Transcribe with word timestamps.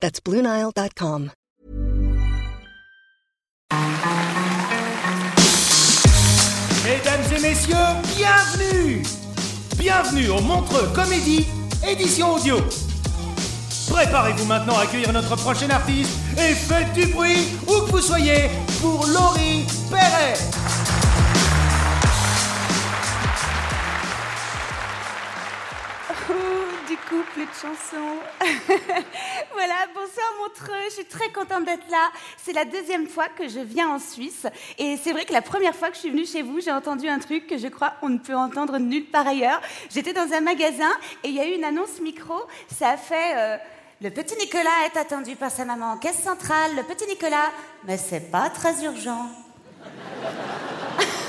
That's 0.00 0.20
BlueNile.com. 0.20 1.32
Mesdames 6.84 7.36
et 7.36 7.40
messieurs, 7.40 7.76
bienvenue 8.16 9.02
Bienvenue 9.76 10.28
au 10.30 10.40
Montreux 10.40 10.88
Comédie, 10.94 11.46
édition 11.86 12.34
audio. 12.34 12.56
Préparez-vous 13.90 14.44
maintenant 14.46 14.76
à 14.76 14.82
accueillir 14.82 15.12
notre 15.12 15.36
prochain 15.36 15.70
artiste 15.70 16.18
et 16.36 16.54
faites 16.54 16.92
du 16.94 17.06
bruit 17.06 17.46
où 17.66 17.86
que 17.86 17.90
vous 17.92 18.00
soyez 18.00 18.50
pour 18.80 19.06
Laurie 19.06 19.66
Perret. 19.90 20.34
Du 27.08 27.16
coup, 27.16 27.22
plus 27.32 27.44
de 27.44 27.52
chansons. 27.52 28.16
voilà, 29.52 29.74
bonsoir 29.94 30.26
Montreux, 30.40 30.84
je 30.88 30.94
suis 30.94 31.04
très 31.04 31.30
contente 31.30 31.64
d'être 31.64 31.88
là. 31.90 32.10
C'est 32.36 32.52
la 32.52 32.64
deuxième 32.64 33.06
fois 33.06 33.28
que 33.28 33.48
je 33.48 33.60
viens 33.60 33.88
en 33.88 33.98
Suisse. 33.98 34.46
Et 34.78 34.96
c'est 35.02 35.12
vrai 35.12 35.24
que 35.24 35.32
la 35.32 35.42
première 35.42 35.74
fois 35.74 35.88
que 35.88 35.94
je 35.94 36.00
suis 36.00 36.10
venue 36.10 36.26
chez 36.26 36.42
vous, 36.42 36.60
j'ai 36.60 36.72
entendu 36.72 37.08
un 37.08 37.18
truc 37.18 37.46
que 37.46 37.58
je 37.58 37.68
crois 37.68 37.94
on 38.02 38.08
ne 38.08 38.18
peut 38.18 38.34
entendre 38.34 38.78
nulle 38.78 39.06
part 39.06 39.26
ailleurs. 39.26 39.60
J'étais 39.90 40.12
dans 40.12 40.32
un 40.32 40.40
magasin 40.40 40.90
et 41.24 41.28
il 41.28 41.34
y 41.34 41.40
a 41.40 41.46
eu 41.46 41.54
une 41.54 41.64
annonce 41.64 42.00
micro. 42.00 42.34
Ça 42.74 42.90
a 42.90 42.96
fait... 42.96 43.36
euh, 43.36 43.56
le 44.00 44.10
petit 44.10 44.36
Nicolas 44.36 44.86
est 44.86 44.96
attendu 44.96 45.34
par 45.34 45.50
sa 45.50 45.64
maman. 45.64 45.96
Caisse 45.96 46.22
centrale, 46.22 46.76
le 46.76 46.82
petit 46.84 47.06
Nicolas. 47.06 47.50
Mais 47.84 47.96
c'est 47.96 48.30
pas 48.30 48.48
très 48.48 48.84
urgent. 48.84 49.26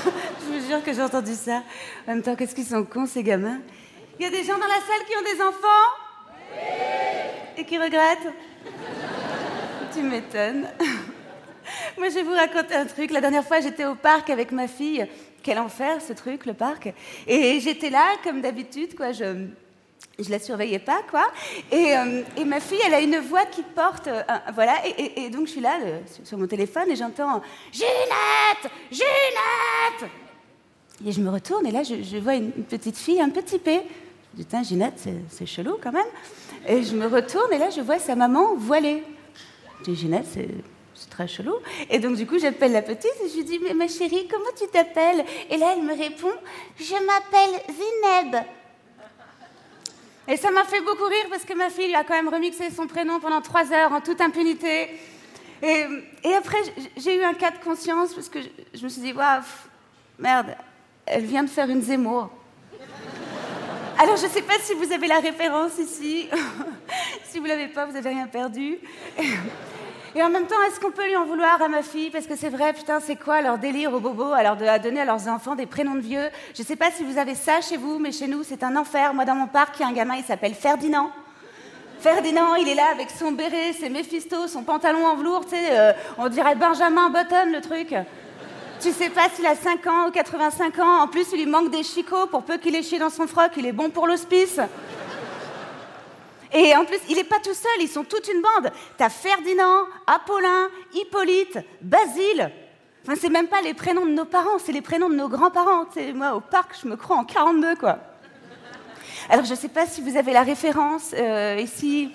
Je 0.04 0.58
vous 0.58 0.68
jure 0.68 0.82
que 0.82 0.92
j'ai 0.92 1.02
entendu 1.02 1.34
ça. 1.34 1.62
En 2.06 2.14
même 2.14 2.22
temps, 2.22 2.36
qu'est-ce 2.36 2.54
qu'ils 2.54 2.66
sont 2.66 2.84
cons, 2.84 3.06
ces 3.06 3.22
gamins? 3.22 3.58
Il 4.20 4.24
y 4.24 4.26
a 4.26 4.30
des 4.30 4.44
gens 4.44 4.58
dans 4.58 4.66
la 4.66 4.74
salle 4.74 5.06
qui 5.08 5.16
ont 5.16 5.34
des 5.34 5.40
enfants 5.40 5.88
Et 7.56 7.64
qui 7.64 7.78
regrettent 7.78 8.34
Tu 9.94 10.02
m'étonnes. 10.02 10.68
Moi, 11.96 12.10
je 12.10 12.16
vais 12.16 12.22
vous 12.22 12.34
raconter 12.34 12.74
un 12.74 12.84
truc. 12.84 13.12
La 13.12 13.22
dernière 13.22 13.46
fois, 13.46 13.60
j'étais 13.60 13.86
au 13.86 13.94
parc 13.94 14.28
avec 14.28 14.52
ma 14.52 14.68
fille. 14.68 15.06
Quel 15.42 15.58
enfer, 15.58 16.02
ce 16.06 16.12
truc, 16.12 16.44
le 16.44 16.52
parc. 16.52 16.92
Et 17.26 17.60
j'étais 17.60 17.88
là, 17.88 18.08
comme 18.22 18.42
d'habitude, 18.42 18.94
quoi. 18.94 19.12
Je 19.12 19.46
je 20.18 20.28
la 20.28 20.38
surveillais 20.38 20.80
pas, 20.80 21.00
quoi. 21.10 21.26
Et, 21.72 21.96
euh, 21.96 22.22
et 22.36 22.44
ma 22.44 22.60
fille, 22.60 22.78
elle 22.86 22.92
a 22.92 23.00
une 23.00 23.16
voix 23.20 23.46
qui 23.46 23.62
porte, 23.62 24.06
euh, 24.08 24.22
voilà. 24.54 24.86
Et, 24.86 24.90
et- 25.02 25.20
et 25.24 25.30
donc 25.30 25.46
je 25.46 25.52
suis 25.52 25.60
là 25.62 25.78
euh, 25.82 25.98
sur, 26.24 26.36
mon 26.36 26.46
téléphone 26.46 26.90
et 26.90 26.96
j'entends 26.96 27.40
Ginette, 27.72 28.70
Ginette. 28.90 30.10
Et 31.06 31.12
je 31.12 31.20
me 31.22 31.30
retourne 31.30 31.66
et 31.66 31.70
là 31.70 31.82
je, 31.82 32.02
je 32.02 32.18
vois 32.18 32.34
une, 32.34 32.52
petite 32.52 32.98
fille 32.98 33.18
un 33.22 33.30
peu 33.30 33.42
typée. 33.42 33.80
Je 34.38 34.44
dis 34.44 34.64
Ginette, 34.64 35.00
c'est, 35.28 35.46
chelou 35.46 35.76
quand 35.82 35.92
même. 35.92 36.06
Et 36.66 36.82
je 36.82 36.94
me 36.94 37.06
retourne 37.06 37.52
et 37.52 37.58
là 37.58 37.70
je 37.70 37.80
vois 37.80 37.98
sa 37.98 38.14
maman 38.14 38.54
voilée. 38.54 39.02
Je 39.80 39.90
dis 39.90 39.96
Ginette, 39.96 40.26
c'est 40.32 41.08
très 41.10 41.26
chelou. 41.26 41.54
Et 41.88 41.98
donc, 41.98 42.16
du 42.16 42.26
coup, 42.26 42.38
j'appelle 42.38 42.72
la 42.72 42.82
petite 42.82 43.12
et 43.24 43.28
je 43.28 43.36
lui 43.36 43.44
dis 43.44 43.58
Mais 43.58 43.74
ma 43.74 43.88
chérie, 43.88 44.28
comment 44.30 44.50
tu 44.58 44.66
t'appelles? 44.68 45.24
Et 45.50 45.56
là, 45.56 45.74
elle 45.76 45.82
me 45.82 45.96
répond 45.96 46.32
Je 46.78 46.94
m'appelle 46.94 47.60
Zineb. 47.68 48.44
Et 50.28 50.36
ça 50.36 50.50
m'a 50.50 50.64
fait 50.64 50.80
beaucoup 50.80 51.06
rire 51.06 51.26
parce 51.28 51.44
que 51.44 51.54
ma 51.54 51.70
fille 51.70 51.94
a 51.94 52.04
quand 52.04 52.14
même 52.14 52.28
remixé 52.28 52.70
son 52.70 52.86
prénom 52.86 53.18
pendant 53.18 53.40
trois 53.40 53.72
heures 53.72 53.92
en 53.92 54.00
toute 54.00 54.20
impunité. 54.20 54.88
Et, 55.62 56.34
après, 56.36 56.58
j'ai 56.96 57.18
eu 57.18 57.22
un 57.22 57.34
cas 57.34 57.50
de 57.50 57.58
conscience 57.58 58.14
parce 58.14 58.28
que 58.28 58.40
je, 58.40 58.48
je 58.74 58.84
me 58.84 58.88
suis 58.88 59.02
dit, 59.02 59.12
waouh, 59.12 59.42
merde, 60.18 60.54
elle 61.04 61.24
vient 61.24 61.42
de 61.42 61.50
faire 61.50 61.68
une 61.68 61.82
Zemmour. 61.82 62.30
Alors, 64.02 64.16
je 64.16 64.24
ne 64.24 64.30
sais 64.30 64.40
pas 64.40 64.54
si 64.62 64.72
vous 64.72 64.90
avez 64.94 65.06
la 65.06 65.18
référence 65.18 65.78
ici. 65.78 66.26
si 67.24 67.38
vous 67.38 67.44
ne 67.44 67.50
l'avez 67.50 67.68
pas, 67.68 67.84
vous 67.84 67.92
n'avez 67.92 68.08
rien 68.08 68.26
perdu. 68.26 68.78
Et 70.14 70.22
en 70.22 70.30
même 70.30 70.46
temps, 70.46 70.56
est-ce 70.66 70.80
qu'on 70.80 70.90
peut 70.90 71.04
lui 71.06 71.16
en 71.16 71.26
vouloir 71.26 71.60
à 71.60 71.68
ma 71.68 71.82
fille? 71.82 72.08
Parce 72.08 72.26
que 72.26 72.34
c'est 72.34 72.48
vrai, 72.48 72.72
putain, 72.72 73.00
c'est 73.00 73.16
quoi 73.16 73.42
leur 73.42 73.58
délire 73.58 73.92
au 73.92 74.00
bobo 74.00 74.32
alors 74.32 74.56
de 74.56 74.64
à 74.64 74.78
donner 74.78 75.02
à 75.02 75.04
leurs 75.04 75.28
enfants 75.28 75.54
des 75.54 75.66
prénoms 75.66 75.96
de 75.96 76.00
vieux? 76.00 76.30
Je 76.54 76.62
sais 76.62 76.76
pas 76.76 76.90
si 76.90 77.04
vous 77.04 77.18
avez 77.18 77.34
ça 77.34 77.60
chez 77.60 77.76
vous, 77.76 77.98
mais 77.98 78.10
chez 78.10 78.26
nous, 78.26 78.42
c'est 78.42 78.62
un 78.62 78.74
enfer. 78.74 79.12
Moi, 79.12 79.26
dans 79.26 79.34
mon 79.34 79.48
parc, 79.48 79.78
il 79.78 79.82
y 79.82 79.84
a 79.84 79.88
un 79.88 79.92
gamin, 79.92 80.14
il 80.16 80.24
s'appelle 80.24 80.54
Ferdinand. 80.54 81.10
Ferdinand, 81.98 82.54
il 82.54 82.68
est 82.68 82.76
là 82.76 82.86
avec 82.92 83.10
son 83.10 83.32
béret, 83.32 83.74
ses 83.74 83.90
Méphisto, 83.90 84.48
son 84.48 84.62
pantalon 84.62 85.06
en 85.06 85.16
velours, 85.16 85.44
tu 85.44 85.50
sais, 85.50 85.72
euh, 85.72 85.92
on 86.16 86.30
dirait 86.30 86.54
Benjamin 86.54 87.10
Button, 87.10 87.52
le 87.52 87.60
truc. 87.60 87.94
Tu 88.80 88.92
sais 88.92 89.10
pas 89.10 89.28
s'il 89.28 89.44
a 89.44 89.54
5 89.54 89.86
ans 89.88 90.08
ou 90.08 90.10
85 90.10 90.78
ans. 90.78 91.02
En 91.02 91.06
plus, 91.06 91.26
il 91.32 91.40
lui 91.40 91.46
manque 91.46 91.70
des 91.70 91.82
chicots 91.82 92.26
pour 92.28 92.44
peu 92.44 92.56
qu'il 92.56 92.74
ait 92.74 92.82
chié 92.82 92.98
dans 92.98 93.10
son 93.10 93.26
froc. 93.26 93.52
Il 93.58 93.66
est 93.66 93.72
bon 93.72 93.90
pour 93.90 94.06
l'hospice. 94.06 94.58
Et 96.52 96.74
en 96.74 96.86
plus, 96.86 96.98
il 97.08 97.16
n'est 97.16 97.24
pas 97.24 97.38
tout 97.38 97.54
seul, 97.54 97.70
ils 97.80 97.88
sont 97.88 98.04
toute 98.04 98.26
une 98.28 98.40
bande. 98.40 98.72
T'as 98.96 99.10
Ferdinand, 99.10 99.84
Apollin, 100.06 100.68
Hippolyte, 100.94 101.58
Basile. 101.82 102.50
Enfin, 103.04 103.14
c'est 103.20 103.28
même 103.28 103.48
pas 103.48 103.60
les 103.60 103.74
prénoms 103.74 104.06
de 104.06 104.12
nos 104.12 104.24
parents, 104.24 104.58
c'est 104.58 104.72
les 104.72 104.80
prénoms 104.80 105.10
de 105.10 105.14
nos 105.14 105.28
grands-parents. 105.28 105.84
Moi, 106.14 106.34
au 106.34 106.40
parc, 106.40 106.74
je 106.82 106.88
me 106.88 106.96
crois 106.96 107.16
en 107.16 107.24
42, 107.24 107.76
quoi. 107.76 107.98
Alors, 109.28 109.44
je 109.44 109.54
sais 109.54 109.68
pas 109.68 109.86
si 109.86 110.00
vous 110.00 110.16
avez 110.16 110.32
la 110.32 110.42
référence 110.42 111.14
euh, 111.16 111.60
ici. 111.60 112.12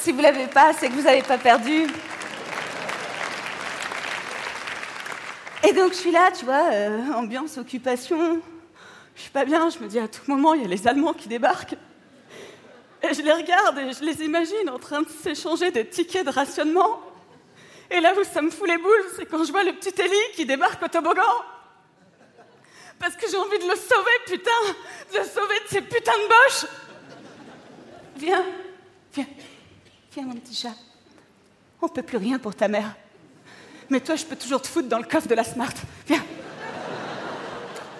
Si 0.00 0.10
vous 0.10 0.20
l'avez 0.20 0.46
pas, 0.46 0.72
c'est 0.72 0.88
que 0.88 0.94
vous 0.94 1.02
n'avez 1.02 1.22
pas 1.22 1.38
perdu. 1.38 1.86
Et 5.64 5.72
donc, 5.72 5.92
je 5.92 5.96
suis 5.96 6.10
là, 6.10 6.30
tu 6.32 6.44
vois, 6.44 6.72
euh, 6.72 7.12
ambiance, 7.14 7.56
occupation. 7.56 8.40
Je 9.14 9.20
suis 9.20 9.30
pas 9.30 9.44
bien, 9.44 9.70
je 9.70 9.78
me 9.78 9.86
dis 9.86 9.98
à 9.98 10.08
tout 10.08 10.22
moment, 10.26 10.54
il 10.54 10.62
y 10.62 10.64
a 10.64 10.68
les 10.68 10.88
Allemands 10.88 11.12
qui 11.12 11.28
débarquent. 11.28 11.76
Et 13.02 13.14
je 13.14 13.22
les 13.22 13.32
regarde 13.32 13.78
et 13.78 13.92
je 13.92 14.04
les 14.04 14.24
imagine 14.24 14.70
en 14.70 14.78
train 14.78 15.02
de 15.02 15.08
s'échanger 15.08 15.70
des 15.70 15.86
tickets 15.86 16.24
de 16.24 16.30
rationnement. 16.30 17.00
Et 17.90 18.00
là 18.00 18.14
où 18.18 18.24
ça 18.24 18.42
me 18.42 18.50
fout 18.50 18.68
les 18.68 18.78
boules, 18.78 19.04
c'est 19.16 19.26
quand 19.26 19.44
je 19.44 19.52
vois 19.52 19.64
le 19.64 19.72
petit 19.72 20.00
Eli 20.00 20.16
qui 20.34 20.46
débarque 20.46 20.82
au 20.82 20.88
toboggan. 20.88 21.22
Parce 22.98 23.16
que 23.16 23.28
j'ai 23.28 23.36
envie 23.36 23.58
de 23.58 23.68
le 23.68 23.76
sauver, 23.76 24.10
putain, 24.26 24.50
de 25.12 25.18
le 25.18 25.24
sauver 25.24 25.54
de 25.64 25.68
ces 25.68 25.82
putains 25.82 26.12
de 26.12 26.28
boches. 26.28 26.70
Viens, 28.16 28.44
viens, 29.12 29.26
viens 30.12 30.24
mon 30.24 30.34
petit 30.34 30.54
chat. 30.54 30.74
On 31.80 31.88
peut 31.88 32.02
plus 32.02 32.18
rien 32.18 32.38
pour 32.38 32.54
ta 32.54 32.68
mère. 32.68 32.94
Mais 33.90 34.00
toi, 34.00 34.16
je 34.16 34.24
peux 34.24 34.36
toujours 34.36 34.60
te 34.62 34.68
foutre 34.68 34.88
dans 34.88 34.98
le 34.98 35.04
coffre 35.04 35.28
de 35.28 35.34
la 35.34 35.44
Smart. 35.44 35.72
Viens. 36.06 36.22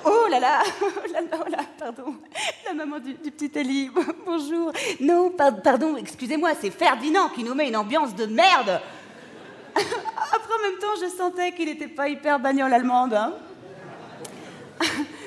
Oh 0.05 0.26
là 0.31 0.40
là, 0.40 0.62
oh 0.82 0.87
là 1.12 1.20
oh 1.32 1.49
là, 1.50 1.58
pardon. 1.79 2.17
La 2.67 2.75
maman 2.75 2.99
du, 2.99 3.14
petit 3.14 3.56
Ali, 3.56 3.88
bonjour. 4.26 4.73
Non, 5.00 5.31
par- 5.31 5.62
pardon, 5.62 5.96
excusez-moi, 5.96 6.50
c'est 6.61 6.70
Ferdinand 6.70 7.29
qui 7.29 7.44
nous 7.44 7.55
met 7.55 7.69
une 7.69 7.76
ambiance 7.76 8.14
de 8.17 8.26
merde. 8.26 8.81
Après, 9.75 10.55
en 10.55 10.70
même 10.70 10.79
temps, 10.81 11.00
je 11.00 11.08
sentais 11.17 11.52
qu'il 11.52 11.67
n'était 11.67 11.87
pas 11.88 12.08
hyper 12.08 12.40
bagnole 12.40 12.73
allemande. 12.73 13.14
hein. 13.14 13.34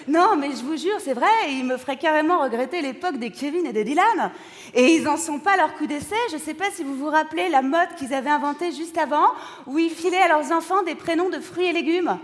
Non, 0.08 0.36
mais 0.38 0.52
je 0.52 0.64
vous 0.64 0.78
jure, 0.78 0.98
c'est 1.00 1.14
vrai, 1.14 1.28
il 1.50 1.66
me 1.66 1.78
ferait 1.78 1.98
carrément 1.98 2.40
regretter 2.40 2.82
l'époque 2.82 3.18
des 3.18 3.32
Kevin 3.32 3.66
et 3.66 3.74
des 3.74 3.84
Dylan. 3.84 4.32
Et 4.76 4.94
ils 4.94 5.04
n'en 5.04 5.18
sont 5.18 5.40
pas 5.40 5.58
leur 5.58 5.74
coup 5.76 5.88
d'essai. 5.88 6.16
Je 6.30 6.36
ne 6.36 6.42
sais 6.42 6.54
pas 6.54 6.70
si 6.72 6.84
vous 6.84 6.96
vous 6.96 7.10
rappelez 7.10 7.50
la 7.50 7.64
mode 7.64 7.96
qu'ils 7.98 8.14
avaient 8.14 8.30
inventée 8.30 8.72
juste 8.72 9.00
avant, 9.00 9.30
où 9.66 9.80
ils 9.80 9.90
filaient 9.90 10.22
à 10.22 10.28
leurs 10.28 10.52
enfants 10.52 10.84
des 10.84 10.94
prénoms 10.94 11.30
de 11.30 11.40
fruits 11.40 11.66
et 11.66 11.74
légumes. 11.74 12.20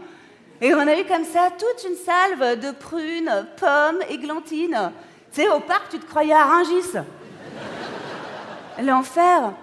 Et 0.61 0.75
on 0.75 0.79
a 0.79 0.99
eu 0.99 1.05
comme 1.05 1.25
ça 1.25 1.49
toute 1.57 1.89
une 1.89 1.95
salve 1.95 2.59
de 2.59 2.71
prunes, 2.71 3.47
pommes, 3.57 4.01
églantines. 4.09 4.91
Tu 5.33 5.41
sais, 5.41 5.49
au 5.49 5.59
parc, 5.59 5.89
tu 5.89 5.97
te 5.97 6.05
croyais 6.05 6.33
à 6.33 6.43
Rungis. 6.43 6.99
L'enfer. 8.83 9.53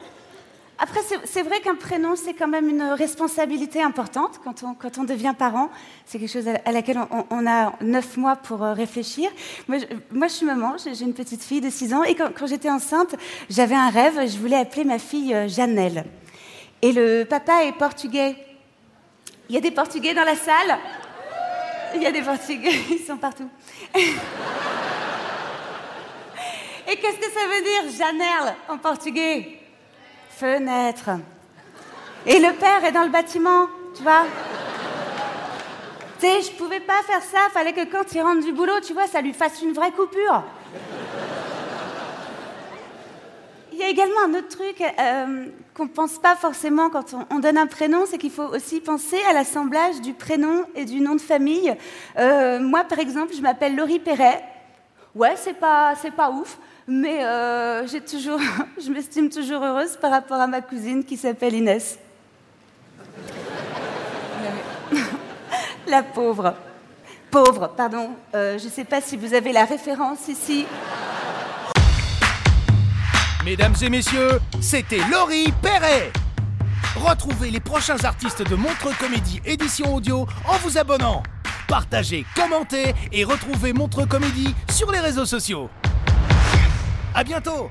Après, 0.80 1.00
c'est 1.24 1.42
vrai 1.42 1.60
qu'un 1.60 1.74
prénom, 1.74 2.14
c'est 2.14 2.34
quand 2.34 2.46
même 2.46 2.68
une 2.68 2.82
responsabilité 2.82 3.82
importante 3.82 4.40
quand 4.44 4.62
on, 4.62 4.74
quand 4.74 5.04
devient 5.04 5.34
parent. 5.36 5.70
C'est 6.06 6.20
quelque 6.20 6.30
chose 6.30 6.46
à, 6.46 6.70
laquelle 6.70 7.00
on, 7.30 7.46
a 7.48 7.72
neuf 7.80 8.16
mois 8.16 8.36
pour 8.36 8.62
euh, 8.62 8.74
réfléchir. 8.74 9.28
Moi 9.66 9.78
je, 9.78 10.32
suis 10.32 10.46
maman, 10.46 10.76
j'ai 10.78 11.04
une 11.04 11.14
petite 11.14 11.42
fille 11.42 11.60
de 11.60 11.68
6 11.68 11.94
ans, 11.94 12.04
et 12.04 12.14
quand, 12.14 12.46
j'étais 12.46 12.70
enceinte, 12.70 13.16
j'avais 13.50 13.74
un 13.74 13.90
rêve, 13.90 14.30
je 14.30 14.38
voulais 14.38 14.56
appeler 14.56 14.84
ma 14.84 15.00
fille 15.00 15.34
euh, 15.34 15.48
Janelle. 15.48 16.04
Et 16.80 16.92
le 16.92 17.24
papa 17.24 17.64
est 17.64 17.72
portugais. 17.72 18.36
Il 19.48 19.56
y 19.56 19.58
a 19.58 19.60
des 19.60 19.72
Portugais 19.72 20.14
dans 20.14 20.24
la 20.24 20.36
salle 20.36 20.78
Il 21.96 22.02
y 22.02 22.06
a 22.06 22.12
des 22.12 22.22
Portugais, 22.22 22.70
ils 22.90 23.04
sont 23.04 23.16
partout. 23.16 23.48
Et 26.90 26.96
qu'est-ce 26.96 27.18
que 27.18 27.30
ça 27.32 27.40
veut 27.48 27.62
dire, 27.62 27.98
Janelle, 27.98 28.54
en 28.68 28.78
portugais? 28.78 29.58
Fenêtre. 30.38 31.10
Et 32.24 32.38
le 32.38 32.52
père 32.52 32.84
est 32.84 32.92
dans 32.92 33.02
le 33.02 33.10
bâtiment, 33.10 33.66
tu 33.96 34.04
vois 34.04 34.24
Tu 36.20 36.26
sais, 36.26 36.42
je 36.42 36.56
pouvais 36.56 36.78
pas 36.78 37.02
faire 37.04 37.22
ça, 37.22 37.38
fallait 37.52 37.72
que 37.72 37.84
quand 37.90 38.12
il 38.14 38.20
rentre 38.20 38.44
du 38.44 38.52
boulot, 38.52 38.78
tu 38.80 38.92
vois, 38.92 39.08
ça 39.08 39.20
lui 39.20 39.32
fasse 39.32 39.60
une 39.62 39.72
vraie 39.72 39.90
coupure. 39.90 40.44
Il 43.72 43.78
y 43.78 43.82
a 43.82 43.88
également 43.88 44.20
un 44.26 44.34
autre 44.34 44.48
truc 44.48 44.80
euh, 44.80 45.46
qu'on 45.74 45.84
ne 45.84 45.88
pense 45.88 46.18
pas 46.18 46.36
forcément 46.36 46.88
quand 46.88 47.14
on, 47.30 47.38
donne 47.40 47.58
un 47.58 47.66
prénom, 47.66 48.04
c'est 48.06 48.18
qu'il 48.18 48.30
faut 48.30 48.46
aussi 48.46 48.80
penser 48.80 49.18
à 49.28 49.32
l'assemblage 49.32 50.00
du 50.00 50.12
prénom 50.12 50.64
et 50.76 50.84
du 50.84 51.00
nom 51.00 51.16
de 51.16 51.20
famille. 51.20 51.74
Euh, 52.16 52.60
moi, 52.60 52.84
par 52.84 53.00
exemple, 53.00 53.34
je 53.34 53.40
m'appelle 53.40 53.74
Laurie 53.74 53.98
Perret. 54.00 54.44
Ouais, 55.18 55.34
c'est 55.36 55.58
pas, 55.58 55.96
ouf, 56.30 56.58
mais 56.86 57.24
euh, 57.24 57.84
j'ai 57.88 58.00
toujours, 58.00 58.38
je 58.80 58.88
m'estime 58.88 59.28
toujours 59.28 59.64
heureuse 59.64 59.96
par 60.00 60.12
rapport 60.12 60.40
à 60.40 60.46
ma 60.46 60.60
cousine 60.60 61.02
qui 61.02 61.16
s'appelle 61.16 61.54
Inès. 61.54 61.98
la 65.88 66.04
pauvre. 66.04 66.54
Pauvre, 67.32 67.72
pardon. 67.76 68.10
Euh, 68.32 68.58
je 68.58 68.66
ne 68.66 68.70
sais 68.70 68.84
pas 68.84 69.00
si 69.00 69.16
vous 69.16 69.34
avez 69.34 69.50
la 69.50 69.64
référence 69.64 70.28
ici. 70.28 70.66
Mesdames 73.44 73.74
et 73.82 73.90
messieurs, 73.90 74.38
c'était 74.60 75.00
Laurie 75.10 75.52
Perret. 75.60 76.12
Retrouvez 76.94 77.50
les 77.50 77.60
prochains 77.60 78.04
artistes 78.04 78.48
de 78.48 78.54
Montre 78.54 78.96
Comédie 78.96 79.40
édition 79.44 79.96
audio 79.96 80.28
en 80.46 80.58
vous 80.58 80.78
abonnant. 80.78 81.24
Partagez, 81.68 82.24
commentez 82.34 82.94
et 83.12 83.24
retrouvez 83.24 83.74
Montre 83.74 84.06
Comédie 84.06 84.54
sur 84.70 84.90
les 84.90 85.00
réseaux 85.00 85.26
sociaux. 85.26 85.68
À 87.14 87.22
bientôt 87.22 87.70